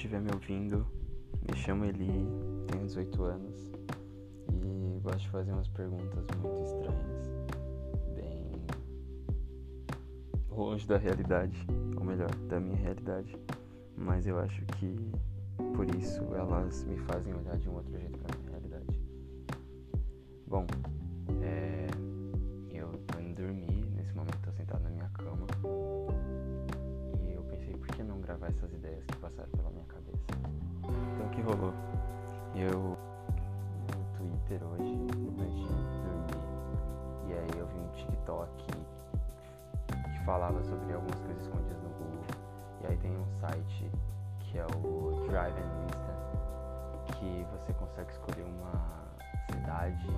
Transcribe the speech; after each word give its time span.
estiver 0.00 0.18
me 0.18 0.30
ouvindo, 0.32 0.86
me 1.46 1.54
chamo 1.58 1.84
Eli, 1.84 2.26
tenho 2.68 2.86
18 2.86 3.22
anos 3.22 3.70
e 4.50 4.98
gosto 5.02 5.18
de 5.18 5.28
fazer 5.28 5.52
umas 5.52 5.68
perguntas 5.68 6.24
muito 6.38 6.62
estranhas, 6.62 7.28
bem 8.14 8.50
longe 10.48 10.86
da 10.86 10.96
realidade, 10.96 11.66
ou 11.98 12.02
melhor, 12.02 12.34
da 12.48 12.58
minha 12.58 12.78
realidade, 12.78 13.36
mas 13.94 14.26
eu 14.26 14.38
acho 14.38 14.64
que 14.78 14.96
por 15.76 15.94
isso 15.94 16.22
elas 16.34 16.82
me 16.84 16.96
fazem 17.00 17.34
olhar 17.34 17.58
de 17.58 17.68
um 17.68 17.74
outro 17.74 17.92
jeito 17.98 18.18
pra 18.20 18.38
minha 18.38 18.50
realidade. 18.52 18.98
Bom, 20.46 20.66
gravar 28.40 28.48
essas 28.48 28.72
ideias 28.72 29.04
que 29.04 29.16
passaram 29.18 29.50
pela 29.50 29.70
minha 29.70 29.84
cabeça? 29.84 30.24
Então 30.82 31.26
o 31.26 31.30
que 31.30 31.42
rolou? 31.42 31.74
Eu 32.54 32.96
no 33.94 34.06
Twitter 34.16 34.62
hoje, 34.64 34.94
antes 35.38 35.58
de 35.58 36.00
dormir, 36.00 37.28
e 37.28 37.32
aí 37.34 37.58
eu 37.58 37.66
vi 37.66 37.78
um 37.78 37.88
TikTok 37.92 38.64
que 39.86 40.24
falava 40.24 40.62
sobre 40.62 40.94
algumas 40.94 41.20
coisas 41.20 41.42
escondidas 41.42 41.82
no 41.82 41.90
Google, 41.90 42.24
e 42.82 42.86
aí 42.86 42.96
tem 42.96 43.16
um 43.16 43.26
site 43.40 43.90
que 44.40 44.58
é 44.58 44.64
o 44.64 45.26
Drive 45.28 45.56
and 45.58 45.82
Lista, 45.82 47.14
que 47.14 47.46
você 47.52 47.72
consegue 47.74 48.10
escolher 48.10 48.44
uma 48.44 49.04
cidade 49.52 50.08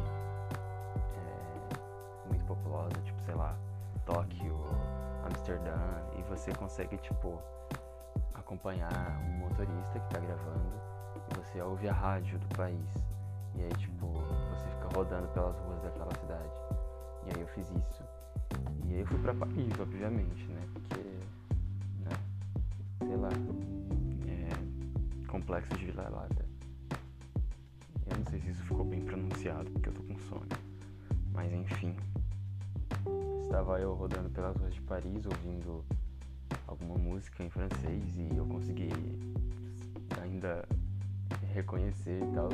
é, 1.16 2.28
muito 2.28 2.44
populosa, 2.44 2.94
tipo, 3.04 3.20
sei 3.22 3.34
lá, 3.34 3.56
Tóquio, 4.06 4.56
Amsterdã, 5.26 5.76
e 6.16 6.22
você 6.22 6.52
consegue, 6.54 6.96
tipo, 6.98 7.38
acompanhar 8.52 9.18
um 9.24 9.38
motorista 9.38 9.98
que 9.98 10.08
tá 10.10 10.20
gravando 10.20 10.72
e 11.30 11.36
você 11.36 11.62
ouve 11.62 11.88
a 11.88 11.92
rádio 11.92 12.38
do 12.38 12.56
país. 12.56 13.04
E 13.54 13.62
aí, 13.62 13.72
tipo, 13.78 14.06
você 14.06 14.68
fica 14.68 14.88
rodando 14.94 15.26
pelas 15.28 15.58
ruas 15.60 15.80
daquela 15.82 16.14
cidade. 16.16 16.52
E 17.24 17.34
aí 17.34 17.40
eu 17.40 17.48
fiz 17.48 17.70
isso. 17.70 18.04
E 18.86 18.94
aí 18.94 19.00
eu 19.00 19.06
fui 19.06 19.18
pra 19.20 19.34
Paris, 19.34 19.72
obviamente, 19.80 20.44
né? 20.48 20.60
Porque, 20.74 21.00
né? 22.00 22.10
Sei 22.98 23.16
lá. 23.16 23.30
É, 24.28 25.26
complexo 25.26 25.74
de 25.76 25.86
Vila 25.86 26.08
Lata. 26.10 26.44
Eu 28.10 28.18
não 28.18 28.26
sei 28.26 28.40
se 28.40 28.50
isso 28.50 28.62
ficou 28.64 28.84
bem 28.84 29.00
pronunciado, 29.00 29.70
porque 29.70 29.88
eu 29.88 29.94
tô 29.94 30.02
com 30.02 30.18
sono. 30.18 30.46
Mas 31.32 31.52
enfim. 31.52 31.96
Estava 33.42 33.80
eu 33.80 33.94
rodando 33.94 34.28
pelas 34.30 34.56
ruas 34.56 34.74
de 34.74 34.80
Paris, 34.82 35.24
ouvindo 35.26 35.84
alguma 36.72 36.98
música 36.98 37.44
em 37.44 37.50
francês 37.50 38.16
e 38.16 38.36
eu 38.36 38.46
consegui 38.46 38.88
ainda 40.22 40.66
reconhecer 41.52 42.20
tal 42.34 42.48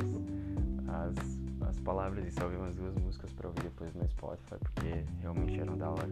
as, 0.89 1.69
as 1.69 1.79
palavras 1.81 2.27
e 2.27 2.31
salvei 2.33 2.59
umas 2.59 2.75
duas 2.75 2.95
músicas 2.97 3.33
para 3.33 3.49
ouvir 3.49 3.63
depois 3.63 3.95
no 3.95 4.09
Spotify 4.09 4.57
porque 4.59 5.05
realmente 5.21 5.61
eram 5.61 5.77
da 5.77 5.91
hora. 5.91 6.11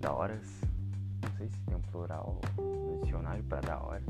Da 0.00 0.12
horas. 0.12 0.60
Não 1.22 1.36
sei 1.36 1.48
se 1.48 1.58
tem 1.66 1.76
um 1.76 1.82
plural 1.82 2.40
no 2.58 3.00
dicionário 3.02 3.44
para 3.44 3.60
da 3.60 3.78
hora. 3.80 4.02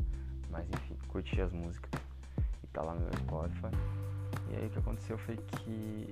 Mas 0.50 0.66
enfim, 0.68 0.96
curti 1.08 1.40
as 1.40 1.52
músicas 1.52 2.00
e 2.62 2.66
tá 2.68 2.82
lá 2.82 2.94
no 2.94 3.00
meu 3.00 3.12
Spotify. 3.18 3.74
E 4.50 4.56
aí 4.56 4.66
o 4.66 4.70
que 4.70 4.78
aconteceu 4.78 5.18
foi 5.18 5.36
que, 5.36 6.08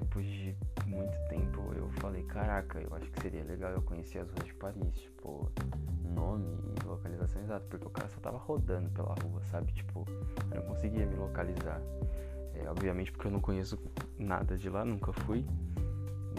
depois 0.00 0.26
de 0.26 0.56
muito 0.86 1.16
tempo 1.28 1.72
eu 1.74 1.88
falei, 2.00 2.22
caraca, 2.24 2.80
eu 2.80 2.94
acho 2.94 3.10
que 3.10 3.20
seria 3.20 3.42
legal 3.44 3.72
eu 3.72 3.82
conhecer 3.82 4.18
as 4.18 4.30
ruas 4.30 4.44
de 4.44 4.54
Paris, 4.54 4.94
tipo, 4.94 5.50
nome 6.04 6.58
e 6.80 6.86
localização 6.86 7.42
exata, 7.42 7.66
porque 7.68 7.86
o 7.86 7.90
cara 7.90 8.08
só 8.08 8.20
tava 8.20 8.38
rodando 8.38 8.88
pela 8.90 9.14
rua, 9.22 9.42
sabe? 9.44 9.72
Tipo, 9.72 10.04
eu 10.50 10.60
não 10.60 10.68
conseguia 10.68 11.06
me 11.06 11.16
localizar. 11.16 11.80
É, 12.54 12.68
obviamente 12.68 13.12
porque 13.12 13.26
eu 13.26 13.30
não 13.30 13.40
conheço 13.40 13.78
nada 14.18 14.56
de 14.56 14.68
lá, 14.68 14.84
nunca 14.84 15.12
fui. 15.12 15.44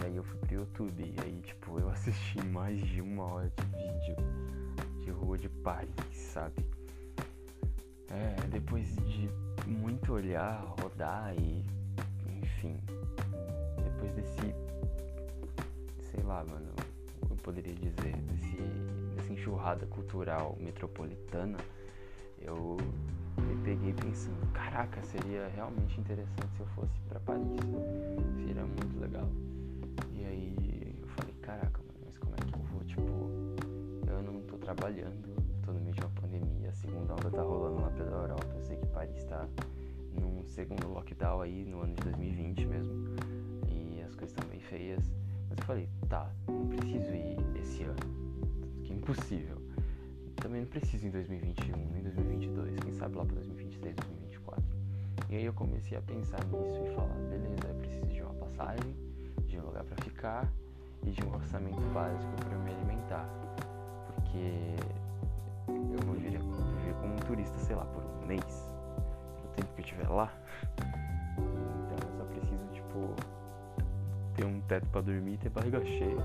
E 0.01 0.05
aí 0.05 0.15
eu 0.15 0.23
fui 0.23 0.39
pro 0.39 0.53
YouTube 0.55 1.03
e 1.03 1.15
aí, 1.23 1.41
tipo, 1.41 1.79
eu 1.79 1.89
assisti 1.91 2.41
mais 2.45 2.79
de 2.81 3.01
uma 3.01 3.25
hora 3.25 3.51
de 3.55 3.63
vídeo 3.77 4.15
de 5.03 5.11
rua 5.11 5.37
de 5.37 5.49
Paris, 5.49 5.89
sabe? 6.13 6.65
É, 8.09 8.47
depois 8.47 8.95
de 8.95 9.29
muito 9.67 10.13
olhar, 10.13 10.61
rodar 10.81 11.35
e 11.37 11.63
enfim, 12.59 12.77
depois 13.81 14.11
desse, 14.15 14.53
sei 16.11 16.21
lá, 16.23 16.43
mano, 16.43 16.73
eu 17.29 17.35
poderia 17.37 17.73
dizer, 17.73 18.17
desse, 18.23 18.57
dessa 19.15 19.31
enxurrada 19.31 19.85
cultural 19.85 20.57
metropolitana, 20.59 21.57
eu 22.41 22.75
me 23.37 23.63
peguei 23.63 23.93
pensando, 23.93 24.45
caraca, 24.51 25.01
seria 25.03 25.47
realmente 25.55 26.01
interessante 26.01 26.53
se 26.57 26.59
eu 26.59 26.65
fosse 26.67 26.99
para 27.07 27.21
Paris, 27.21 27.61
seria 28.45 28.65
muito 28.65 28.99
legal. 28.99 29.29
E 30.13 30.25
aí 30.25 30.95
eu 31.01 31.07
falei, 31.07 31.33
caraca, 31.41 31.79
mano, 31.79 31.99
mas 32.03 32.17
como 32.17 32.33
é 32.33 32.45
que 32.45 32.53
eu 32.55 32.63
vou, 32.63 32.83
tipo, 32.83 34.05
eu 34.05 34.21
não 34.21 34.41
tô 34.41 34.57
trabalhando, 34.57 35.33
tô 35.65 35.71
no 35.71 35.79
meio 35.79 35.95
de 35.95 36.01
uma 36.01 36.09
pandemia, 36.09 36.69
a 36.71 36.73
segunda 36.73 37.13
onda 37.13 37.31
tá 37.31 37.41
rolando 37.41 37.81
lá 37.81 37.89
pela 37.91 38.17
Europa, 38.17 38.47
eu 38.53 38.61
sei 38.63 38.75
que 38.75 38.87
Paris 38.87 39.23
tá 39.23 39.47
num 40.19 40.43
segundo 40.45 40.87
lockdown 40.87 41.41
aí 41.41 41.63
no 41.65 41.81
ano 41.81 41.95
de 41.95 42.03
2020 42.03 42.65
mesmo. 42.65 42.93
E 43.69 44.01
as 44.01 44.15
coisas 44.15 44.29
estão 44.29 44.47
bem 44.49 44.59
feias. 44.59 45.03
Mas 45.49 45.57
eu 45.57 45.65
falei, 45.65 45.89
tá, 46.07 46.31
não 46.47 46.67
preciso 46.67 47.13
ir 47.13 47.37
esse 47.59 47.83
ano. 47.83 47.95
Que 48.83 48.93
impossível. 48.93 49.57
Também 50.35 50.61
não 50.61 50.67
preciso 50.67 51.05
em 51.05 51.09
2021, 51.09 51.75
nem 51.91 52.01
2022, 52.03 52.79
quem 52.79 52.93
sabe 52.93 53.15
lá 53.15 53.25
para 53.25 53.35
2023, 53.35 53.95
2024. 53.95 54.63
E 55.29 55.35
aí 55.35 55.45
eu 55.45 55.53
comecei 55.53 55.97
a 55.97 56.01
pensar 56.01 56.43
nisso 56.45 56.79
e 56.85 56.95
falar, 56.95 57.13
beleza, 57.29 57.67
eu 57.67 57.75
preciso 57.75 58.07
de 58.07 58.21
uma 58.21 58.33
passagem, 58.35 58.95
de 59.47 59.59
um 59.59 59.65
lugar 59.65 59.83
para 59.83 60.03
ficar 60.03 60.51
e 61.05 61.11
de 61.11 61.23
um 61.23 61.33
orçamento 61.33 61.81
básico 61.93 62.31
para 62.37 62.57
me 62.57 62.71
alimentar. 62.71 63.27
Porque 64.05 64.75
eu 65.67 66.05
vou 66.05 66.15
viver, 66.15 66.39
viver 66.39 66.93
como 67.01 67.13
um 67.13 67.19
turista, 67.19 67.57
sei 67.59 67.75
lá, 67.75 67.85
por 67.85 68.03
um 68.03 68.25
mês 68.25 68.68
tempo 69.59 69.73
que 69.73 69.81
eu 69.81 69.85
estiver 69.85 70.09
lá. 70.09 70.31
Então 71.37 71.97
eu 72.07 72.17
só 72.17 72.23
preciso, 72.25 72.65
tipo, 72.73 73.15
ter 74.35 74.45
um 74.45 74.61
teto 74.61 74.87
pra 74.87 75.01
dormir 75.01 75.33
e 75.33 75.37
ter 75.37 75.49
barriga 75.49 75.83
cheia. 75.85 76.17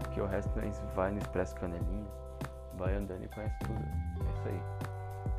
Porque 0.00 0.20
o 0.20 0.26
resto 0.26 0.50
nós 0.60 0.82
vai 0.94 1.10
no 1.10 1.18
Expresso 1.18 1.54
Canelinha, 1.56 2.10
vai 2.76 2.94
andando 2.94 3.24
e 3.24 3.28
conhece 3.28 3.56
tudo. 3.60 3.80
É 3.80 4.32
isso 4.32 4.48
aí. 4.48 4.62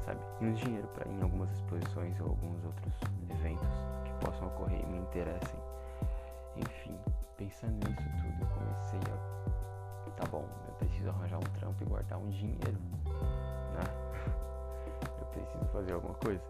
Sabe? 0.05 0.19
Menos 0.39 0.59
dinheiro 0.59 0.89
ir 1.05 1.11
em 1.11 1.21
algumas 1.21 1.51
exposições 1.51 2.19
ou 2.19 2.29
alguns 2.29 2.63
outros 2.65 2.93
eventos 3.29 3.67
que 4.05 4.25
possam 4.25 4.47
ocorrer 4.47 4.81
e 4.81 4.85
me 4.85 4.97
interessem. 4.99 5.59
Enfim, 6.55 6.97
pensando 7.37 7.73
nisso 7.73 8.09
tudo, 8.21 8.41
eu 8.41 8.47
comecei 8.47 8.99
a. 9.11 9.43
Tá 10.15 10.27
bom, 10.29 10.45
eu 10.67 10.73
preciso 10.75 11.09
arranjar 11.09 11.37
um 11.37 11.59
trampo 11.59 11.83
e 11.83 11.85
guardar 11.85 12.19
um 12.19 12.29
dinheiro, 12.29 12.77
né? 13.73 13.83
Eu 15.19 15.25
preciso 15.25 15.65
fazer 15.73 15.93
alguma 15.93 16.13
coisa. 16.13 16.43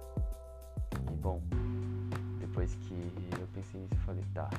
Bom, 1.24 1.42
depois 2.42 2.76
que 2.76 2.94
eu 3.40 3.48
pensei 3.54 3.80
nisso, 3.80 3.94
eu 3.94 4.00
falei, 4.00 4.24
tá, 4.34 4.50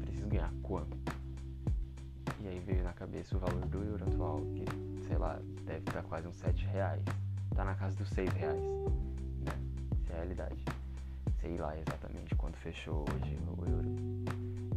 preciso 0.00 0.26
ganhar 0.26 0.52
quanto? 0.60 0.98
E 2.40 2.48
aí 2.48 2.58
veio 2.58 2.82
na 2.82 2.92
cabeça 2.92 3.36
o 3.36 3.38
valor 3.38 3.64
do 3.66 3.80
euro 3.80 4.04
atual, 4.04 4.40
que, 4.40 5.06
sei 5.06 5.16
lá, 5.16 5.38
deve 5.64 5.78
estar 5.88 6.02
quase 6.02 6.26
uns 6.26 6.34
7 6.34 6.66
reais. 6.66 7.04
Tá 7.54 7.64
na 7.64 7.76
casa 7.76 7.94
dos 7.94 8.08
6 8.08 8.28
reais, 8.32 8.60
né? 8.60 9.52
É 10.10 10.14
a 10.14 10.16
realidade. 10.16 10.64
Sei 11.40 11.56
lá 11.56 11.78
exatamente 11.78 12.34
quando 12.34 12.56
fechou 12.56 13.04
hoje 13.14 13.38
o 13.56 13.70
euro. 13.70 13.88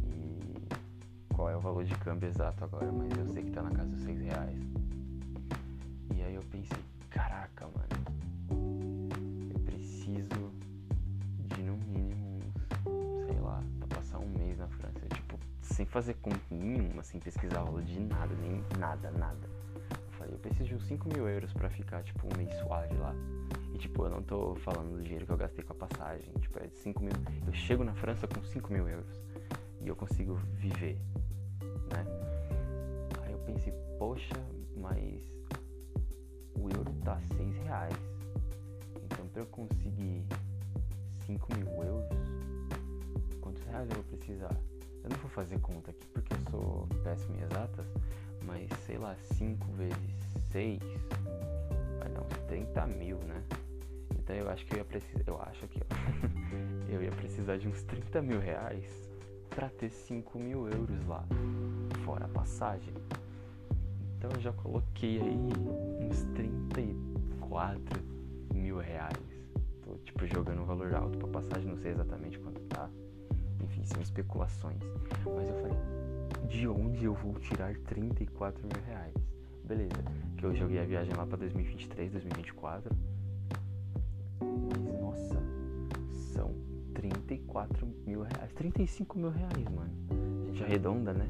E 0.04 1.34
qual 1.34 1.50
é 1.50 1.56
o 1.56 1.60
valor 1.60 1.82
de 1.82 1.96
câmbio 1.96 2.28
exato 2.28 2.62
agora, 2.62 2.92
mas 2.92 3.10
eu 3.18 3.26
sei 3.34 3.42
que 3.42 3.50
tá 3.50 3.62
na 3.62 3.72
casa 3.72 3.90
dos 3.90 4.04
6 4.04 4.20
reais. 4.20 4.60
E 6.14 6.22
aí 6.22 6.36
eu 6.36 6.42
pensei, 6.42 6.78
caraca, 7.10 7.66
mano 7.66 7.81
sem 15.82 15.86
fazer 15.86 16.14
conta 16.14 16.40
nenhuma, 16.48 17.02
sem 17.02 17.18
pesquisar 17.18 17.60
aula 17.60 17.82
de 17.82 17.98
nada, 17.98 18.32
nem 18.36 18.64
nada, 18.78 19.10
nada. 19.10 19.48
Eu 19.90 20.12
falei, 20.12 20.34
eu 20.34 20.38
preciso 20.38 20.68
de 20.68 20.74
uns 20.76 20.86
5 20.86 21.08
mil 21.08 21.28
euros 21.28 21.52
pra 21.52 21.68
ficar, 21.68 22.04
tipo, 22.04 22.24
um 22.26 22.36
mês 22.36 22.54
suave 22.60 22.94
lá. 22.96 23.12
E 23.74 23.78
tipo, 23.78 24.04
eu 24.04 24.10
não 24.10 24.22
tô 24.22 24.54
falando 24.56 24.96
do 24.96 25.02
dinheiro 25.02 25.26
que 25.26 25.32
eu 25.32 25.36
gastei 25.36 25.64
com 25.64 25.72
a 25.72 25.76
passagem. 25.76 26.32
Tipo, 26.40 26.60
é 26.60 26.68
de 26.68 26.76
5 26.76 27.02
mil. 27.02 27.12
Eu 27.44 27.52
chego 27.52 27.82
na 27.82 27.94
França 27.94 28.28
com 28.28 28.42
5 28.44 28.72
mil 28.72 28.88
euros. 28.88 29.20
E 29.80 29.88
eu 29.88 29.96
consigo 29.96 30.36
viver, 30.54 30.96
né? 31.92 32.06
Aí 33.24 33.32
eu 33.32 33.38
pensei, 33.38 33.72
poxa, 33.98 34.36
mas 34.76 35.20
o 36.54 36.68
euro 36.68 36.92
tá 37.04 37.18
6 37.36 37.56
reais 37.56 37.96
para 39.32 39.42
eu 39.42 39.46
conseguir 39.46 40.26
5 41.26 41.56
mil 41.56 41.66
euros, 41.82 42.06
quantos 43.40 43.64
reais 43.64 43.88
eu 43.88 43.96
vou 43.96 44.04
precisar? 44.04 44.54
Eu 45.04 45.10
não 45.10 45.16
vou 45.18 45.30
fazer 45.30 45.58
conta 45.60 45.90
aqui 45.90 46.06
porque 46.08 46.34
eu 46.34 46.50
sou 46.50 46.88
péssimo 47.02 47.36
em 47.36 47.42
exatas, 47.42 47.86
mas 48.44 48.68
sei 48.86 48.98
lá, 48.98 49.16
5 49.16 49.72
vezes 49.72 49.96
6, 50.50 50.80
vai 51.98 52.08
dar 52.10 52.20
uns 52.20 52.46
30 52.48 52.86
mil, 52.86 53.18
né? 53.18 53.42
Então 54.18 54.36
eu 54.36 54.48
acho 54.48 54.64
que 54.64 54.74
eu 54.74 54.78
ia 54.78 54.84
precisar. 54.84 55.24
Eu 55.26 55.40
acho 55.42 55.66
que 55.68 55.80
eu 56.88 57.02
ia 57.02 57.10
precisar 57.10 57.56
de 57.56 57.68
uns 57.68 57.82
30 57.82 58.22
mil 58.22 58.38
reais 58.38 58.84
pra 59.50 59.68
ter 59.68 59.90
5 59.90 60.38
mil 60.38 60.68
euros 60.68 61.06
lá. 61.06 61.24
Fora 62.04 62.26
a 62.26 62.28
passagem. 62.28 62.94
Então 64.16 64.30
eu 64.34 64.40
já 64.40 64.52
coloquei 64.52 65.20
aí 65.20 65.36
uns 66.00 66.22
34 66.34 68.00
mil 68.54 68.78
reais. 68.78 69.18
Tô 69.84 69.96
tipo 70.04 70.26
jogando 70.26 70.62
um 70.62 70.64
valor 70.64 70.94
alto 70.94 71.18
pra 71.18 71.28
passagem, 71.28 71.68
não 71.68 71.78
sei 71.78 71.90
exatamente 71.90 72.38
quanto 72.38 72.60
tá. 72.62 72.88
Enfim, 73.72 73.84
são 73.86 74.02
especulações. 74.02 74.78
Mas 75.24 75.48
eu 75.48 75.54
falei, 75.62 76.48
de 76.48 76.68
onde 76.68 77.04
eu 77.06 77.14
vou 77.14 77.34
tirar 77.34 77.74
34 77.74 78.62
mil 78.62 78.84
reais? 78.86 79.14
Beleza, 79.64 80.04
que 80.36 80.44
eu 80.44 80.54
joguei 80.54 80.78
a 80.78 80.84
viagem 80.84 81.14
lá 81.14 81.24
pra 81.26 81.38
2023, 81.38 82.12
2024 82.12 82.94
mas 84.40 85.00
nossa, 85.00 85.42
são 86.34 86.54
34 86.94 87.86
mil 88.06 88.22
reais. 88.22 88.52
35 88.54 89.18
mil 89.18 89.30
reais, 89.30 89.68
mano. 89.74 89.90
A 90.42 90.46
gente 90.46 90.64
arredonda, 90.64 91.12
né? 91.12 91.28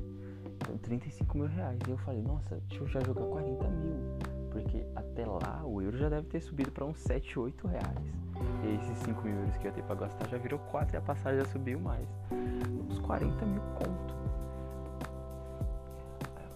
Então 0.56 0.76
35 0.78 1.38
mil 1.38 1.46
reais. 1.46 1.78
E 1.86 1.90
eu 1.90 1.98
falei, 1.98 2.22
nossa, 2.22 2.60
deixa 2.68 2.82
eu 2.82 2.88
já 2.88 3.00
jogar 3.00 3.24
40 3.26 3.68
mil. 3.68 4.31
Porque 4.52 4.84
até 4.94 5.24
lá 5.24 5.62
o 5.64 5.80
euro 5.80 5.96
já 5.96 6.10
deve 6.10 6.26
ter 6.28 6.42
subido 6.42 6.70
para 6.70 6.84
uns 6.84 6.98
7, 6.98 7.38
8 7.38 7.66
reais. 7.66 8.22
E 8.62 8.74
esses 8.74 8.98
5 8.98 9.22
mil 9.22 9.34
euros 9.38 9.56
que 9.56 9.66
eu 9.66 9.70
ia 9.70 9.74
ter 9.74 9.82
pra 9.82 9.94
gastar 9.94 10.28
já 10.28 10.36
virou 10.36 10.58
4 10.58 10.94
e 10.94 10.98
a 10.98 11.00
passagem 11.00 11.40
já 11.40 11.46
subiu 11.46 11.80
mais. 11.80 12.06
Uns 12.30 12.98
40 13.00 13.46
mil 13.46 13.62
conto. 13.74 14.14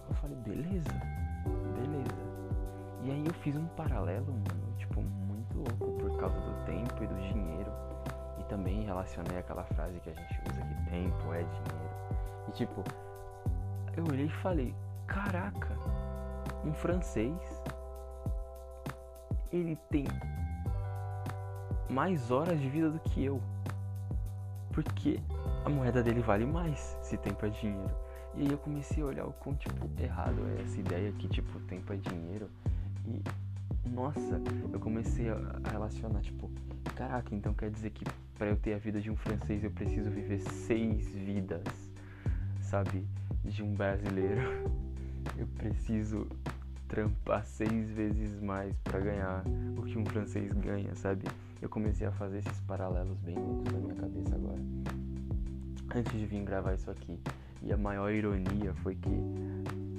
Eu 0.09 0.15
falei, 0.15 0.37
beleza, 0.37 0.93
beleza. 1.75 2.27
E 3.01 3.11
aí 3.11 3.25
eu 3.25 3.33
fiz 3.35 3.55
um 3.55 3.65
paralelo, 3.67 4.31
mano, 4.31 4.75
tipo, 4.77 5.03
louco 5.55 5.91
por 5.99 6.17
causa 6.19 6.39
do 6.39 6.65
tempo 6.65 7.03
e 7.03 7.07
do 7.07 7.15
dinheiro. 7.15 7.71
E 8.39 8.43
também 8.43 8.83
relacionei 8.83 9.39
aquela 9.39 9.63
frase 9.63 9.99
que 10.01 10.09
a 10.11 10.13
gente 10.13 10.41
usa 10.49 10.61
que 10.61 10.89
tempo 10.91 11.33
é 11.33 11.43
dinheiro. 11.43 11.87
E 12.47 12.51
tipo, 12.51 12.83
eu 13.95 14.03
olhei 14.07 14.27
e 14.27 14.29
falei, 14.29 14.75
caraca, 15.07 15.75
um 16.63 16.73
francês 16.73 17.63
ele 19.51 19.75
tem 19.89 20.05
mais 21.89 22.31
horas 22.31 22.59
de 22.59 22.69
vida 22.69 22.89
do 22.89 22.99
que 22.99 23.23
eu. 23.23 23.41
Porque 24.71 25.19
a 25.65 25.69
moeda 25.69 26.03
dele 26.03 26.21
vale 26.21 26.45
mais 26.45 26.97
se 27.01 27.17
tempo 27.17 27.45
é 27.45 27.49
dinheiro. 27.49 27.95
E 28.35 28.41
aí 28.41 28.51
eu 28.51 28.57
comecei 28.57 29.01
a 29.01 29.05
olhar 29.07 29.25
o 29.25 29.33
quão 29.33 29.55
tipo 29.55 29.89
errado 29.99 30.37
é 30.49 30.61
essa 30.61 30.79
ideia 30.79 31.11
que 31.13 31.27
tipo 31.27 31.59
tempo 31.61 31.91
é 31.91 31.97
dinheiro. 31.97 32.49
E 33.05 33.21
nossa, 33.89 34.41
eu 34.71 34.79
comecei 34.79 35.29
a 35.29 35.37
relacionar, 35.71 36.21
tipo, 36.21 36.51
caraca, 36.95 37.33
então 37.33 37.53
quer 37.53 37.71
dizer 37.71 37.89
que 37.91 38.03
para 38.37 38.47
eu 38.47 38.57
ter 38.57 38.73
a 38.73 38.77
vida 38.77 38.99
de 38.99 39.09
um 39.09 39.15
francês 39.15 39.63
eu 39.63 39.71
preciso 39.71 40.09
viver 40.11 40.39
seis 40.39 41.07
vidas, 41.09 41.63
sabe? 42.61 43.07
De 43.43 43.63
um 43.63 43.73
brasileiro. 43.73 44.41
Eu 45.37 45.45
preciso 45.45 46.25
trampar 46.87 47.45
seis 47.45 47.89
vezes 47.91 48.39
mais 48.41 48.75
para 48.79 48.99
ganhar 48.99 49.43
o 49.77 49.83
que 49.83 49.97
um 49.97 50.05
francês 50.05 50.51
ganha, 50.53 50.95
sabe? 50.95 51.25
Eu 51.61 51.69
comecei 51.69 52.07
a 52.07 52.11
fazer 52.11 52.39
esses 52.39 52.59
paralelos 52.61 53.19
bem 53.19 53.35
loucos 53.35 53.73
na 53.73 53.79
minha 53.79 53.95
cabeça 53.95 54.35
agora. 54.35 54.61
Antes 55.95 56.19
de 56.19 56.25
vir 56.25 56.43
gravar 56.43 56.73
isso 56.73 56.89
aqui. 56.89 57.19
E 57.63 57.73
a 57.73 57.77
maior 57.77 58.11
ironia 58.11 58.73
foi 58.75 58.95
que 58.95 59.09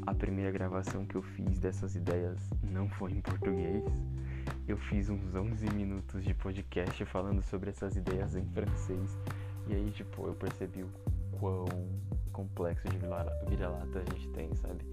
a 0.07 0.15
primeira 0.15 0.51
gravação 0.51 1.05
que 1.05 1.17
eu 1.17 1.23
fiz 1.23 1.59
dessas 1.59 1.95
ideias 1.95 2.39
não 2.63 2.89
foi 2.89 3.13
em 3.13 3.21
português. 3.21 3.85
Eu 4.67 4.77
fiz 4.77 5.09
uns 5.09 5.35
11 5.35 5.67
minutos 5.71 6.25
de 6.25 6.33
podcast 6.35 7.05
falando 7.07 7.43
sobre 7.43 7.71
essas 7.71 7.97
ideias 7.97 8.35
em 8.35 8.45
francês. 8.47 9.19
E 9.67 9.75
aí, 9.75 9.91
tipo, 9.91 10.27
eu 10.27 10.35
percebi 10.35 10.83
o 10.83 10.91
quão 11.39 11.67
complexo 12.39 12.89
de 12.89 12.99
vira-lata 13.49 13.99
a 13.99 14.15
gente 14.15 14.29
tem, 14.29 14.55
sabe? 14.55 14.85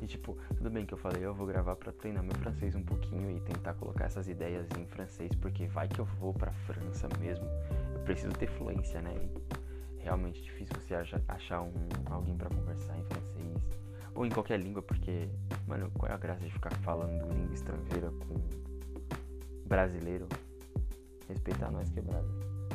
E 0.00 0.06
tipo, 0.06 0.38
tudo 0.56 0.70
bem 0.70 0.86
que 0.86 0.94
eu 0.94 0.98
falei, 0.98 1.24
eu 1.24 1.34
vou 1.34 1.48
gravar 1.48 1.74
para 1.74 1.90
treinar 1.90 2.22
meu 2.22 2.34
francês 2.36 2.76
um 2.76 2.82
pouquinho 2.84 3.28
e 3.36 3.40
tentar 3.40 3.74
colocar 3.74 4.04
essas 4.04 4.28
ideias 4.28 4.68
em 4.78 4.86
francês, 4.86 5.34
porque 5.34 5.66
vai 5.66 5.88
que 5.88 5.98
eu 5.98 6.04
vou 6.04 6.32
pra 6.32 6.52
França 6.52 7.08
mesmo. 7.18 7.44
Eu 7.92 8.00
preciso 8.04 8.32
ter 8.34 8.46
fluência, 8.46 9.02
né? 9.02 9.12
E 9.16 10.04
realmente 10.04 10.40
difícil 10.40 10.76
você 10.76 10.94
achar 11.26 11.62
um, 11.62 11.72
alguém 12.06 12.36
para 12.36 12.48
conversar 12.48 12.96
em 12.96 13.04
francês 13.04 13.68
ou 14.14 14.24
em 14.24 14.30
qualquer 14.30 14.60
língua, 14.60 14.82
porque, 14.82 15.28
mano, 15.66 15.90
qual 15.98 16.12
é 16.12 16.14
a 16.14 16.18
graça 16.18 16.44
de 16.44 16.52
ficar 16.52 16.72
falando 16.82 17.32
língua 17.32 17.54
estrangeira 17.54 18.12
com 18.28 18.36
brasileiro? 19.66 20.28
Respeitar 21.28 21.70
nós 21.72 21.90
quebrada, 21.90 22.28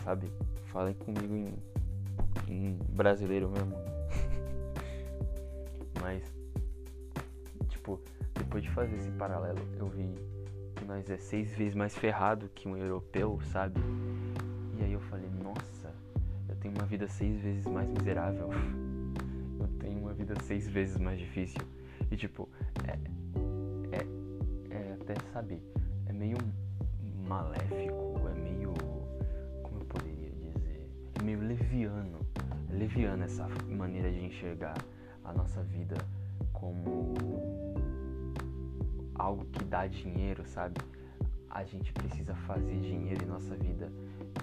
sabe? 0.03 0.29
Falem 0.65 0.95
comigo 0.95 1.33
em, 1.33 1.53
em 2.49 2.73
brasileiro 2.89 3.49
mesmo. 3.49 3.86
Mas, 6.01 6.23
tipo, 7.69 7.99
depois 8.33 8.63
de 8.63 8.69
fazer 8.71 8.95
esse 8.95 9.11
paralelo, 9.11 9.59
eu 9.77 9.87
vi 9.87 10.13
que 10.75 10.85
nós 10.85 11.09
é 11.09 11.17
seis 11.17 11.55
vezes 11.55 11.75
mais 11.75 11.95
ferrado 11.97 12.49
que 12.53 12.67
um 12.67 12.77
europeu, 12.77 13.39
sabe? 13.51 13.79
E 14.77 14.83
aí 14.83 14.93
eu 14.93 15.01
falei, 15.01 15.29
nossa, 15.43 15.93
eu 16.47 16.55
tenho 16.57 16.73
uma 16.75 16.85
vida 16.85 17.07
seis 17.07 17.39
vezes 17.41 17.65
mais 17.65 17.89
miserável. 17.89 18.49
eu 19.59 19.67
tenho 19.79 19.99
uma 19.99 20.13
vida 20.13 20.33
seis 20.43 20.69
vezes 20.69 20.97
mais 20.97 21.19
difícil. 21.19 21.61
E 22.11 22.15
tipo, 22.15 22.47
é, 22.87 22.97
é, 23.97 24.75
é 24.75 24.93
até 24.93 25.15
saber, 25.33 25.61
é 26.05 26.13
meio 26.13 26.37
maléfico, 27.27 28.21
é 28.29 28.39
meio. 28.39 28.73
Como 29.63 29.79
eu 29.79 29.85
poderia 29.85 30.29
dizer? 30.29 30.87
É 31.19 31.23
meio 31.23 31.41
leviano. 31.41 32.19
É 32.69 32.73
leviano 32.73 33.23
essa 33.23 33.47
maneira 33.67 34.11
de 34.11 34.23
enxergar 34.23 34.75
a 35.27 35.33
nossa 35.33 35.61
vida 35.61 35.95
como 36.51 37.13
algo 39.13 39.45
que 39.45 39.63
dá 39.63 39.85
dinheiro, 39.85 40.43
sabe? 40.45 40.79
A 41.49 41.63
gente 41.63 41.93
precisa 41.93 42.33
fazer 42.35 42.79
dinheiro 42.79 43.23
em 43.23 43.27
nossa 43.27 43.55
vida. 43.55 43.91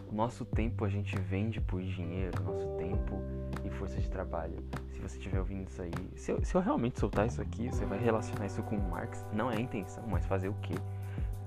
O 0.08 0.14
nosso 0.14 0.44
tempo 0.44 0.84
a 0.84 0.88
gente 0.88 1.18
vende 1.18 1.60
por 1.60 1.82
dinheiro, 1.82 2.42
nosso 2.42 2.68
tempo 2.76 3.20
e 3.64 3.70
força 3.70 4.00
de 4.00 4.08
trabalho 4.08 4.62
você 5.08 5.18
estiver 5.18 5.38
ouvindo 5.38 5.68
isso 5.68 5.82
aí, 5.82 5.92
se 6.16 6.32
eu, 6.32 6.42
se 6.42 6.54
eu, 6.54 6.60
realmente 6.60 6.98
soltar 6.98 7.26
isso 7.26 7.40
aqui, 7.40 7.68
você 7.68 7.84
vai 7.84 7.98
relacionar 7.98 8.46
isso 8.46 8.62
com 8.62 8.76
Marx. 8.76 9.24
Não 9.32 9.50
é 9.50 9.56
a 9.56 9.60
intenção, 9.60 10.04
mas 10.08 10.24
fazer 10.26 10.48
o 10.48 10.54
quê? 10.62 10.74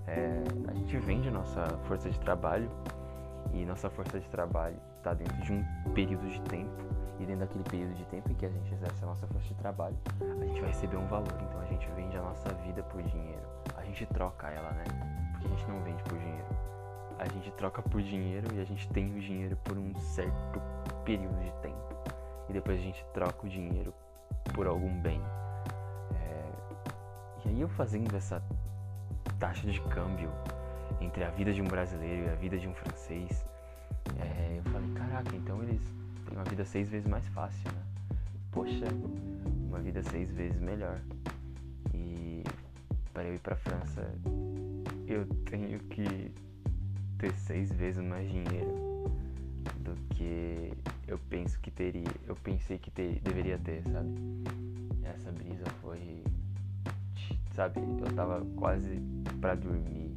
É, 0.06 0.44
a 0.68 0.74
gente 0.74 0.98
vende 0.98 1.30
nossa 1.30 1.68
força 1.86 2.10
de 2.10 2.20
trabalho 2.20 2.70
e 3.54 3.66
nossa 3.66 3.90
força 3.90 4.20
de 4.20 4.30
trabalho 4.30 4.78
está 4.98 5.14
dentro 5.14 5.38
de 5.42 5.54
um 5.54 5.64
período 5.94 6.28
de 6.30 6.42
tempo 6.42 6.84
e 7.20 7.26
dentro 7.26 7.42
daquele 7.42 7.64
período 7.64 7.96
de 7.96 8.06
tempo 8.06 8.32
em 8.32 8.36
que 8.36 8.46
a 8.46 8.50
gente 8.50 8.74
exerce 8.74 9.04
a 9.04 9.08
nossa 9.08 9.28
força 9.28 9.48
de 9.48 9.56
trabalho, 9.56 9.98
a 10.22 10.46
gente 10.46 10.62
vai 10.62 10.70
receber 10.70 10.98
um 10.98 11.08
valor. 11.08 11.34
Então 11.42 11.60
a 11.62 11.66
gente 11.66 11.90
vende 11.96 12.16
a 12.18 12.22
nossa 12.22 12.54
vida 12.66 12.84
por 12.84 13.02
dinheiro. 13.02 13.42
A 13.76 13.84
gente 13.84 14.06
troca 14.08 14.48
ela, 14.50 14.72
né? 14.72 14.84
Porque 15.32 15.48
a 15.48 15.50
gente 15.50 15.68
não 15.68 15.82
vende 15.82 16.04
por 16.04 16.18
dinheiro. 16.18 16.46
A 17.18 17.28
gente 17.28 17.52
troca 17.52 17.82
por 17.82 18.02
dinheiro 18.02 18.48
e 18.54 18.60
a 18.60 18.64
gente 18.64 18.88
tem 18.90 19.16
o 19.16 19.20
dinheiro 19.20 19.58
por 19.64 19.78
um 19.78 19.96
certo 19.96 20.62
período 21.04 21.40
de 21.44 21.52
tempo 21.62 21.88
e 22.50 22.54
depois 22.54 22.80
a 22.80 22.82
gente 22.82 23.06
troca 23.14 23.46
o 23.46 23.50
dinheiro 23.50 23.94
por 24.54 24.68
algum 24.68 25.00
bem. 25.02 25.22
É... 26.16 26.50
E 27.46 27.50
aí 27.50 27.62
eu 27.62 27.70
fazendo 27.70 28.16
essa 28.16 28.42
taxa 29.40 29.68
de 29.68 29.82
câmbio 29.82 30.32
entre 31.02 31.24
a 31.24 31.30
vida 31.30 31.54
de 31.54 31.62
um 31.62 31.68
brasileiro 31.68 32.28
e 32.28 32.30
a 32.30 32.36
vida 32.36 32.58
de 32.58 32.68
um 32.68 32.74
francês, 32.74 33.46
é... 34.20 34.58
eu 34.58 34.64
falei, 34.72 34.90
caraca, 34.94 35.36
então 35.36 35.62
eles 35.64 35.82
têm 36.28 36.38
uma 36.38 36.44
vida 36.44 36.66
seis 36.66 36.90
vezes 36.90 37.08
mais 37.08 37.28
fácil, 37.30 37.72
né? 37.72 37.84
Poxa, 38.52 38.86
uma 39.68 39.80
vida 39.80 40.02
seis 40.04 40.32
vezes 40.32 40.60
melhor. 40.60 41.00
E 41.94 42.44
para 43.14 43.24
eu 43.24 43.36
ir 43.36 43.40
para 43.40 43.56
França, 43.56 44.12
eu 45.08 45.26
tenho 45.46 45.80
que 45.80 46.32
ter 47.18 47.34
seis 47.34 47.72
vezes 47.72 48.04
mais 48.04 48.30
dinheiro 48.30 49.12
do 49.80 49.96
que 50.16 50.72
eu 51.08 51.18
penso 51.30 51.60
que 51.60 51.72
teria, 51.72 52.04
eu 52.28 52.36
pensei 52.36 52.78
que 52.78 52.92
ter, 52.92 53.20
deveria 53.22 53.58
ter, 53.58 53.82
sabe? 53.84 54.14
Essa 55.04 55.32
brisa 55.32 55.64
foi, 55.82 56.24
sabe? 57.54 57.80
Eu 57.80 58.14
tava 58.14 58.46
quase 58.56 59.00
para 59.40 59.56
dormir 59.56 60.14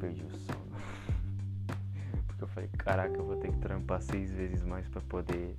perdi 0.00 0.24
o 0.24 0.30
sono 0.30 0.70
porque 2.26 2.44
eu 2.44 2.48
falei, 2.48 2.68
caraca, 2.78 3.16
eu 3.16 3.24
vou 3.24 3.36
ter 3.36 3.52
que 3.52 3.58
trampar 3.58 4.02
seis 4.02 4.32
vezes 4.32 4.64
mais 4.64 4.88
para 4.88 5.00
poder 5.02 5.56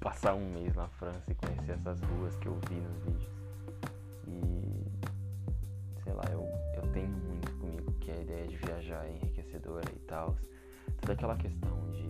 passar 0.00 0.34
um 0.34 0.50
mês 0.50 0.74
na 0.74 0.88
França 0.88 1.30
e 1.30 1.34
conhecer 1.34 1.72
essas 1.72 2.00
ruas 2.00 2.36
que 2.36 2.46
eu 2.46 2.58
vi 2.68 2.76
nos 2.76 2.98
vídeos 3.04 3.34
e 4.26 4.64
sei 6.02 6.12
lá, 6.12 6.24
eu, 6.30 6.46
eu 6.76 6.82
tenho 6.92 7.08
muito 7.08 7.52
comigo 7.56 7.92
que 8.00 8.10
a 8.10 8.16
ideia 8.16 8.46
de 8.46 8.56
viajar 8.56 9.04
é 9.06 9.12
enriquecedora 9.12 9.90
e 9.90 9.98
tal. 10.00 10.36
Toda 11.00 11.14
aquela 11.14 11.36
questão 11.36 11.90
de 11.90 12.08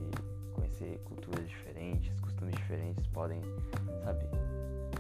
conhecer 0.53 0.99
culturas 1.05 1.49
diferentes, 1.49 2.19
costumes 2.21 2.55
diferentes 2.55 3.07
podem, 3.09 3.41
sabe, 4.05 4.25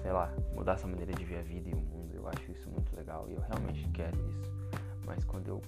sei 0.02 0.12
lá, 0.12 0.33
mudar 0.54 0.78
sua 0.78 0.88
maneira 0.88 1.12
de 1.12 1.25
ver 1.25 1.38
a 1.38 1.42
vida 1.42 1.68
e 1.68 1.75
o 1.75 1.80
mundo. 1.80 2.14
Eu 2.14 2.28
acho 2.28 2.50
isso 2.52 2.71
muito 2.71 2.94
legal 2.97 3.26
e 3.28 3.35
eu 3.35 3.40
realmente 3.40 3.88
quero 3.90 4.16
isso. 4.28 4.52
Mas 5.04 5.25
quando 5.25 5.49
eu 5.49 5.62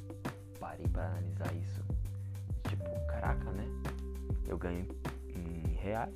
parei 0.59 0.87
para 0.89 1.07
analisar 1.07 1.55
isso, 1.57 1.83
tipo, 2.69 2.85
caraca, 3.07 3.51
né? 3.53 3.65
Eu 4.47 4.59
ganho 4.59 4.87
em 5.35 5.75
reais. 5.75 6.15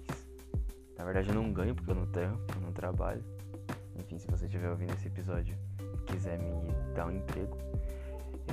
Na 0.96 1.04
verdade 1.04 1.28
eu 1.28 1.34
não 1.34 1.52
ganho 1.52 1.74
porque 1.74 1.90
eu 1.90 1.94
não 1.94 2.06
tenho, 2.06 2.38
eu 2.54 2.60
não 2.60 2.72
trabalho. 2.72 3.24
Enfim, 3.98 4.18
se 4.18 4.26
você 4.26 4.46
estiver 4.46 4.70
ouvindo 4.70 4.92
esse 4.94 5.08
episódio 5.08 5.56
e 5.94 6.12
quiser 6.12 6.38
me 6.38 6.50
dar 6.94 7.06
um 7.06 7.12
emprego, 7.12 7.56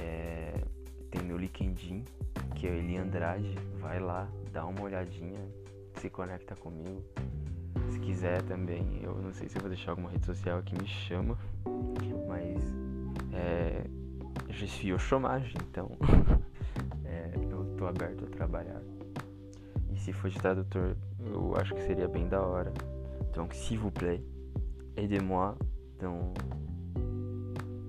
é, 0.02 0.62
tem 1.12 1.24
meu 1.24 1.38
LinkedIn, 1.38 2.04
que 2.56 2.68
é 2.68 2.78
Eli 2.78 2.98
Andrade. 2.98 3.56
Vai 3.80 4.00
lá, 4.00 4.30
dá 4.52 4.66
uma 4.66 4.82
olhadinha, 4.82 5.40
se 5.96 6.10
conecta 6.10 6.56
comigo. 6.56 7.04
Se 7.92 8.00
quiser 8.00 8.42
também, 8.44 9.02
eu 9.02 9.16
não 9.16 9.34
sei 9.34 9.48
se 9.48 9.58
eu 9.58 9.62
vou 9.62 9.70
deixar 9.70 9.92
alguma 9.92 10.10
rede 10.10 10.26
social 10.26 10.62
que 10.62 10.76
me 10.80 10.88
chama, 10.88 11.38
mas 12.28 12.62
é, 13.34 13.84
je 14.58 14.66
suis 14.66 14.92
au 14.92 14.98
chômage, 14.98 15.54
então 15.70 15.92
é, 17.06 17.32
eu 17.52 17.76
tô 17.78 17.86
aberto 17.86 18.26
a 18.26 18.28
trabalhar. 18.28 18.82
E 19.94 20.00
se 20.00 20.12
for 20.12 20.30
de 20.30 20.40
tradutor, 20.40 20.96
eu 21.20 21.56
acho 21.56 21.76
que 21.76 21.82
seria 21.84 22.08
bem 22.08 22.28
da 22.28 22.42
hora. 22.42 22.74
Donc, 23.36 23.54
s'il 23.54 23.78
vous 23.78 23.92
plaît, 23.92 24.22
aidez-moi 24.96 25.56
dans, 26.00 26.34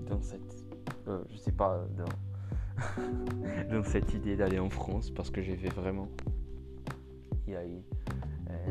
dans 0.06 0.20
cette. 0.20 0.66
Euh, 1.06 1.24
je 1.30 1.38
sais 1.38 1.52
pas, 1.52 1.86
dans, 1.96 3.72
dans 3.74 3.82
cette 3.82 4.12
idée 4.12 4.36
d'aller 4.36 4.58
en 4.58 4.68
France, 4.68 5.10
parce 5.10 5.30
que 5.30 5.40
j'y 5.40 5.56
vais 5.56 5.70
vraiment. 5.70 6.08
E 7.46 7.56
aí, 7.56 7.82
é, 8.46 8.68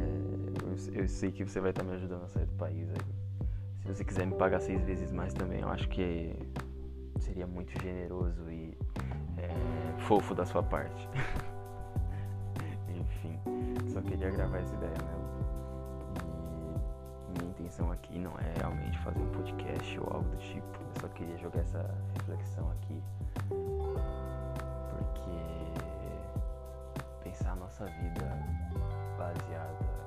eu, 0.93 1.01
eu, 1.01 1.07
sei 1.07 1.31
que 1.31 1.43
você 1.43 1.59
vai 1.59 1.71
estar 1.71 1.83
me 1.83 1.93
ajudando 1.93 2.25
a 2.25 2.27
sair 2.27 2.45
do 2.45 2.53
país 2.53 2.87
aí. 2.91 3.47
Se 3.81 3.87
você 3.87 4.03
quiser 4.03 4.27
me 4.27 4.35
pagar 4.35 4.59
seis 4.59 4.83
vezes 4.83 5.11
mais 5.11 5.33
também, 5.33 5.61
eu 5.61 5.69
acho 5.69 5.89
que 5.89 6.35
seria 7.19 7.47
muito 7.47 7.71
generoso 7.81 8.49
e 8.51 8.77
é, 9.37 9.49
fofo 10.01 10.33
da 10.33 10.45
sua 10.45 10.63
parte. 10.63 11.09
Enfim, 12.89 13.39
só 13.89 14.01
queria 14.01 14.29
gravar 14.29 14.59
essa 14.59 14.73
ideia 14.75 14.91
mesmo. 14.91 15.27
E 17.29 17.39
minha 17.39 17.51
intenção 17.51 17.91
aqui 17.91 18.17
não 18.17 18.31
é 18.39 18.53
realmente 18.57 18.97
fazer 18.99 19.19
um 19.19 19.29
podcast 19.31 19.99
ou 19.99 20.07
algo 20.13 20.29
do 20.29 20.37
tipo. 20.37 20.67
Eu 20.95 21.01
só 21.01 21.07
queria 21.09 21.37
jogar 21.37 21.61
essa 21.61 21.95
reflexão 22.15 22.71
aqui. 22.71 23.01
Porque 24.89 25.37
pensar 27.23 27.51
a 27.51 27.55
nossa 27.55 27.85
vida 27.85 28.25
baseada 29.17 29.97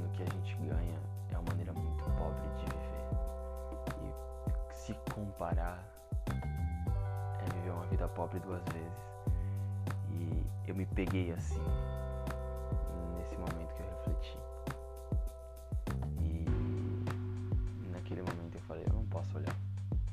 no 0.00 0.08
que 0.10 0.22
a 0.22 0.26
gente 0.26 0.56
ganha 0.56 1.07
comparar 5.18 5.82
é 7.40 7.54
viver 7.54 7.70
uma 7.70 7.86
vida 7.86 8.06
pobre 8.08 8.38
duas 8.40 8.62
vezes. 8.72 8.98
E 10.10 10.44
eu 10.68 10.74
me 10.74 10.86
peguei 10.86 11.32
assim 11.32 11.62
nesse 13.16 13.36
momento 13.36 13.74
que 13.74 13.82
eu 13.82 13.88
refleti. 13.96 14.38
E 16.20 17.88
naquele 17.90 18.22
momento 18.22 18.54
eu 18.54 18.60
falei, 18.60 18.84
eu 18.86 18.92
não 18.92 19.04
posso 19.06 19.36
olhar 19.36 19.56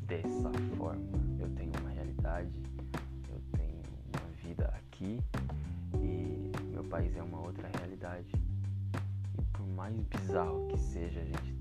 dessa 0.01 0.51
forma. 0.75 1.05
Eu 1.39 1.49
tenho 1.55 1.71
uma 1.79 1.89
realidade, 1.91 2.51
eu 3.29 3.41
tenho 3.51 3.81
uma 4.15 4.27
vida 4.43 4.73
aqui 4.75 5.19
e 5.95 6.51
meu 6.71 6.83
país 6.85 7.15
é 7.15 7.21
uma 7.21 7.41
outra 7.41 7.69
realidade. 7.77 8.33
E 9.37 9.41
por 9.53 9.67
mais 9.67 9.95
bizarro 9.99 10.67
que 10.69 10.79
seja 10.79 11.21
a 11.21 11.25
gente 11.25 11.54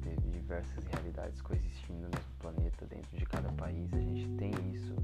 diversas 0.45 0.85
realidades 0.93 1.41
coexistindo 1.41 2.01
no 2.01 2.11
nosso 2.11 2.35
planeta, 2.39 2.85
dentro 2.85 3.17
de 3.17 3.25
cada 3.25 3.51
país, 3.53 3.91
a 3.95 3.99
gente 3.99 4.29
tem 4.37 4.51
isso 4.75 4.95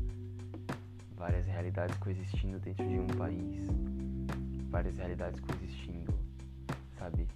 várias 1.16 1.46
realidades 1.46 1.96
coexistindo 1.96 2.58
dentro 2.60 2.86
de 2.86 2.98
um 2.98 3.06
país, 3.06 3.66
várias 4.68 4.98
realidades 4.98 5.40
coexistindo, 5.40 6.12
sabe, 6.98 7.26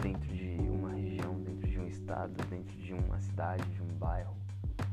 dentro 0.00 0.32
de 0.32 0.58
uma 0.60 0.92
região, 0.92 1.40
dentro 1.40 1.68
de 1.68 1.80
um 1.80 1.86
estado, 1.88 2.32
dentro 2.48 2.76
de 2.76 2.94
uma 2.94 3.18
cidade, 3.18 3.64
de 3.74 3.82
um 3.82 3.98
bairro. 3.98 4.36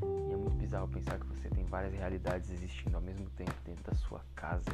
E 0.02 0.32
é 0.32 0.36
muito 0.36 0.56
bizarro 0.56 0.88
pensar 0.88 1.16
que 1.20 1.26
você 1.26 1.48
tem 1.50 1.64
várias 1.64 1.94
realidades 1.94 2.50
existindo 2.50 2.96
ao 2.96 3.02
mesmo 3.02 3.30
tempo 3.30 3.54
dentro 3.64 3.84
da 3.84 3.94
sua 3.94 4.20
casa, 4.34 4.70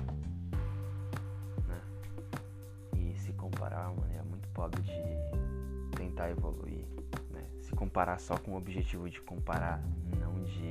né? 1.69 1.81
E 2.97 3.15
se 3.19 3.33
comparar 3.35 3.85
é 3.85 3.89
uma 3.89 4.01
maneira 4.01 4.25
muito 4.25 4.49
pobre 4.49 4.81
de 4.81 5.54
tentar 6.15 6.31
evoluir, 6.31 6.87
né? 7.31 7.45
Se 7.61 7.73
comparar 7.73 8.21
só 8.21 8.39
com 8.39 8.53
o 8.53 8.57
objetivo 8.57 9.11
de 9.11 9.21
comparar, 9.21 9.83
não 10.21 10.45
de 10.45 10.71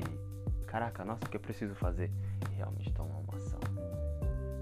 caraca, 0.66 1.04
nossa, 1.04 1.26
o 1.26 1.30
que 1.30 1.36
eu 1.36 1.42
preciso 1.42 1.76
fazer? 1.76 2.10
realmente 2.56 2.92
tomar 2.94 3.18
uma 3.18 3.36
ação. 3.36 3.60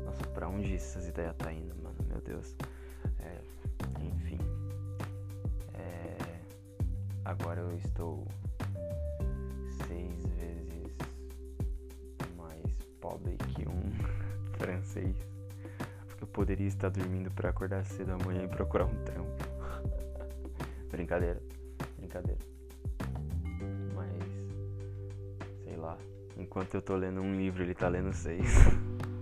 Nossa, 0.05 0.25
pra 0.33 0.47
onde 0.47 0.75
essas 0.75 1.07
ideias 1.07 1.35
tá 1.35 1.53
indo, 1.53 1.75
mano? 1.75 1.95
Meu 2.07 2.19
Deus. 2.21 2.55
É, 3.19 3.39
enfim. 4.01 4.39
É, 5.75 6.17
agora 7.23 7.61
eu 7.61 7.77
estou 7.77 8.25
seis 9.87 10.25
vezes 10.25 10.95
mais 12.35 12.65
pobre 12.99 13.37
que 13.37 13.67
um 13.67 13.91
francês. 14.57 15.15
Porque 16.07 16.23
eu 16.23 16.27
poderia 16.27 16.67
estar 16.67 16.89
dormindo 16.89 17.29
para 17.31 17.49
acordar 17.49 17.85
cedo 17.85 18.11
amanhã 18.13 18.45
e 18.45 18.47
procurar 18.47 18.85
um 18.85 19.03
trampo. 19.03 19.30
Brincadeira, 20.91 21.41
brincadeira. 21.97 22.51
Enquanto 26.41 26.73
eu 26.73 26.81
tô 26.81 26.95
lendo 26.95 27.21
um 27.21 27.35
livro, 27.35 27.61
ele 27.61 27.75
tá 27.75 27.87
lendo 27.87 28.11
seis. 28.11 28.55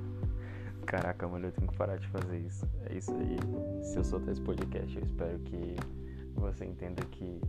Caraca, 0.88 1.28
mano, 1.28 1.48
eu 1.48 1.52
tenho 1.52 1.70
que 1.70 1.78
parar 1.78 1.98
de 1.98 2.08
fazer 2.08 2.38
isso. 2.38 2.66
É 2.90 2.96
isso 2.96 3.12
aí. 3.12 3.38
Se 3.84 3.98
eu 3.98 4.04
soltar 4.04 4.32
esse 4.32 4.42
podcast, 4.42 4.96
eu 4.98 5.04
espero 5.04 5.38
que 5.40 5.76
você 6.34 6.66
entenda 6.66 7.04
que 7.06 7.42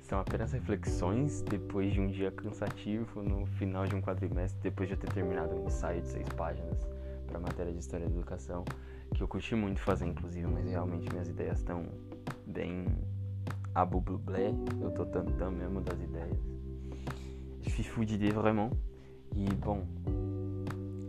são 0.00 0.18
apenas 0.18 0.52
reflexões 0.52 1.42
depois 1.42 1.92
de 1.92 2.00
um 2.00 2.06
dia 2.08 2.30
cansativo 2.30 3.22
no 3.22 3.44
final 3.46 3.86
de 3.86 3.94
um 3.94 4.00
quadrimestre, 4.00 4.58
depois 4.62 4.88
de 4.88 4.94
eu 4.94 4.98
ter 4.98 5.12
terminado 5.12 5.54
um 5.54 5.66
ensaio 5.66 6.00
de 6.00 6.08
seis 6.08 6.28
páginas 6.30 6.88
para 7.26 7.38
matéria 7.38 7.72
de 7.72 7.78
História 7.78 8.06
da 8.06 8.12
Educação, 8.12 8.64
que 9.14 9.22
eu 9.22 9.28
curti 9.28 9.54
muito 9.54 9.78
fazer, 9.80 10.06
inclusive, 10.06 10.46
mas 10.46 10.64
realmente 10.64 11.08
minhas 11.12 11.28
ideias 11.28 11.58
estão 11.58 11.86
bem 12.46 12.86
a 13.78 13.86
blé. 13.86 14.52
Eu 14.80 14.90
tô 14.90 15.06
tantando 15.06 15.52
mesmo 15.52 15.80
das 15.80 16.00
ideias. 16.00 16.36
Je 17.62 17.70
suis 17.70 17.86
fou 17.86 18.04
d'idées 18.04 18.32
vraiment. 18.32 18.70
E 19.36 19.44
bom, 19.54 19.86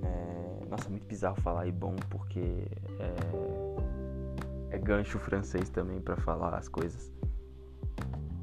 é, 0.04 0.66
nossa, 0.70 0.90
muito 0.90 1.08
bizarro 1.08 1.42
falar 1.42 1.66
e 1.66 1.72
bom 1.72 1.96
porque 2.10 2.68
é, 3.00 4.76
é 4.76 4.78
gancho 4.78 5.18
francês 5.18 5.70
também 5.70 6.00
para 6.00 6.16
falar 6.18 6.54
as 6.54 6.68
coisas. 6.68 7.12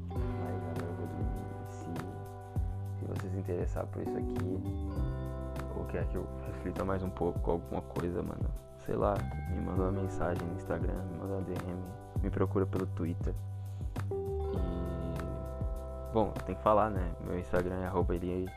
Mas 0.09 0.63
agora 0.71 0.87
eu 0.89 0.95
vou 0.95 1.07
dormir. 1.07 1.45
Se, 1.69 1.85
se 2.99 3.05
vocês 3.05 3.33
interessar 3.35 3.85
por 3.87 4.01
isso 4.01 4.17
aqui, 4.17 4.43
ou 5.77 5.85
quer 5.85 6.05
que 6.07 6.15
eu 6.15 6.27
reflita 6.47 6.83
mais 6.83 7.01
um 7.01 7.09
pouco 7.09 7.39
com 7.39 7.51
alguma 7.51 7.81
coisa, 7.81 8.21
mano, 8.21 8.49
sei 8.85 8.95
lá, 8.95 9.13
me 9.51 9.61
manda 9.61 9.83
uma 9.83 10.01
mensagem 10.01 10.45
no 10.45 10.55
Instagram, 10.55 11.01
me 11.11 11.17
manda 11.17 11.33
uma 11.35 11.41
DM, 11.43 11.77
me 12.21 12.29
procura 12.29 12.65
pelo 12.65 12.87
Twitter. 12.87 13.33
Bom, 16.13 16.31
tem 16.45 16.55
que 16.55 16.63
falar, 16.63 16.89
né? 16.89 17.11
Meu 17.21 17.37
Instagram 17.37 17.81
é 17.81 17.85
arroba 17.85 18.15
ele 18.15 18.49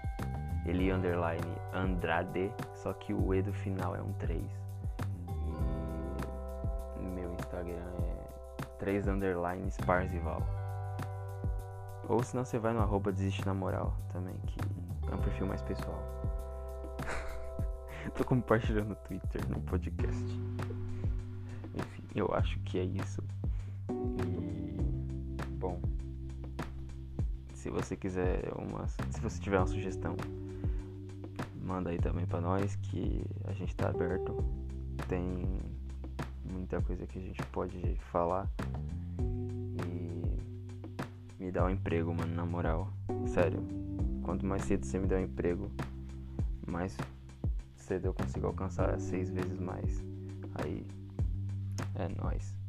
ele 0.67 0.93
underline 0.93 1.57
Andrade, 1.73 2.53
só 2.75 2.93
que 2.93 3.13
o 3.15 3.35
E 3.35 3.43
do 3.43 3.53
final 3.53 3.97
é 3.97 4.03
um 4.03 4.13
3. 4.15 4.43
E 6.99 7.03
meu 7.03 7.33
Instagram 7.33 7.93
é 8.03 8.27
3 8.79 9.09
underline 9.09 9.71
Sparzival. 9.71 10.43
Ou 12.09 12.23
senão 12.23 12.45
você 12.45 12.59
vai 12.59 12.73
no 12.73 12.81
arroba 12.81 13.11
desiste 13.11 13.45
na 13.47 13.55
moral 13.55 13.95
também, 14.13 14.37
que 14.47 14.59
é 15.11 15.15
um 15.15 15.19
perfil 15.19 15.47
mais 15.47 15.63
pessoal. 15.63 16.03
Tô 18.15 18.25
compartilhando 18.25 18.89
no 18.89 18.97
Twitter, 18.97 19.49
no 19.49 19.61
podcast. 19.63 20.25
Enfim, 21.75 22.05
eu 22.15 22.29
acho 22.35 22.59
que 22.61 22.79
é 22.79 22.85
isso. 22.85 23.23
Se 27.61 27.69
você 27.69 27.95
quiser 27.95 28.51
uma, 28.57 28.89
se 28.89 29.21
você 29.21 29.39
tiver 29.39 29.59
uma 29.59 29.67
sugestão 29.67 30.17
manda 31.63 31.91
aí 31.91 31.99
também 31.99 32.27
para 32.27 32.41
nós 32.41 32.75
que 32.77 33.23
a 33.45 33.53
gente 33.53 33.77
tá 33.77 33.91
aberto. 33.91 34.43
Tem 35.07 35.47
muita 36.45 36.81
coisa 36.81 37.07
que 37.07 37.19
a 37.19 37.23
gente 37.23 37.41
pode 37.53 37.95
falar. 38.11 38.51
E 41.39 41.43
me 41.43 41.53
dá 41.53 41.65
um 41.65 41.71
emprego, 41.71 42.13
mano, 42.13 42.35
na 42.35 42.45
moral. 42.45 42.89
Sério. 43.27 43.63
Quanto 44.23 44.45
mais 44.45 44.63
cedo 44.65 44.85
você 44.85 44.99
me 44.99 45.07
der 45.07 45.21
um 45.21 45.25
emprego, 45.25 45.71
mais 46.67 46.97
cedo 47.77 48.07
eu 48.07 48.15
consigo 48.15 48.47
alcançar 48.47 48.99
seis 48.99 49.31
vezes 49.31 49.61
mais. 49.61 50.03
Aí 50.55 50.85
é 51.95 52.09
nóis. 52.21 52.60